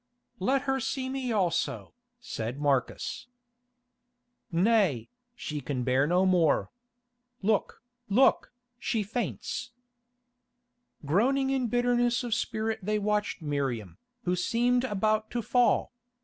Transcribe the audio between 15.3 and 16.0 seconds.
fall.